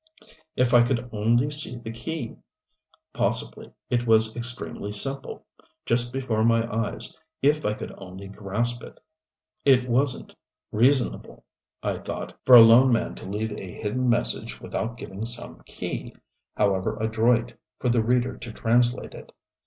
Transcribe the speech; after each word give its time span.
If 0.55 0.73
I 0.73 0.81
could 0.81 1.07
only 1.11 1.51
see 1.51 1.75
the 1.77 1.91
key! 1.91 2.35
Possibly 3.13 3.71
it 3.87 4.07
was 4.07 4.35
extremely 4.35 4.91
simple, 4.91 5.45
just 5.85 6.11
before 6.11 6.43
my 6.43 6.67
eyes 6.75 7.15
if 7.43 7.67
I 7.67 7.75
could 7.75 7.93
only 7.99 8.27
grasp 8.27 8.81
it. 8.81 8.99
It 9.63 9.87
wasn't 9.87 10.35
reasonable, 10.71 11.45
I 11.83 11.97
thought, 11.99 12.35
for 12.45 12.55
a 12.55 12.61
lone 12.61 12.91
man 12.91 13.13
to 13.13 13.29
leave 13.29 13.51
a 13.51 13.73
hidden 13.75 14.09
message 14.09 14.59
without 14.59 14.97
giving 14.97 15.23
some 15.23 15.61
key, 15.67 16.15
however 16.57 16.97
adroit, 16.99 17.53
for 17.77 17.89
the 17.89 18.01
reader 18.01 18.35
to 18.39 18.51
translate 18.51 19.13
it. 19.13 19.31